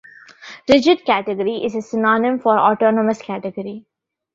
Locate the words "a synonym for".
1.75-2.57